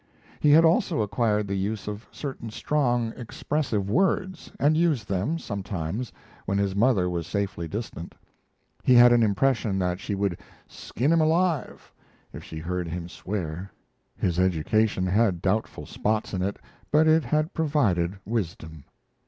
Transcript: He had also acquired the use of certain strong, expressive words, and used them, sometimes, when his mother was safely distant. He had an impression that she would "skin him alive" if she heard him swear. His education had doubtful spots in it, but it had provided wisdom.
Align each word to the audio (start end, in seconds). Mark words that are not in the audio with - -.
He 0.39 0.49
had 0.49 0.65
also 0.65 1.03
acquired 1.03 1.47
the 1.47 1.53
use 1.53 1.87
of 1.87 2.07
certain 2.11 2.49
strong, 2.49 3.13
expressive 3.15 3.87
words, 3.87 4.51
and 4.59 4.75
used 4.75 5.07
them, 5.07 5.37
sometimes, 5.37 6.11
when 6.47 6.57
his 6.57 6.75
mother 6.75 7.07
was 7.07 7.27
safely 7.27 7.67
distant. 7.67 8.15
He 8.81 8.95
had 8.95 9.13
an 9.13 9.21
impression 9.21 9.77
that 9.77 9.99
she 9.99 10.15
would 10.15 10.39
"skin 10.67 11.11
him 11.11 11.21
alive" 11.21 11.91
if 12.33 12.43
she 12.43 12.57
heard 12.57 12.87
him 12.87 13.07
swear. 13.09 13.71
His 14.17 14.39
education 14.39 15.05
had 15.05 15.39
doubtful 15.39 15.85
spots 15.85 16.33
in 16.33 16.41
it, 16.41 16.57
but 16.89 17.07
it 17.07 17.23
had 17.23 17.53
provided 17.53 18.17
wisdom. 18.25 18.85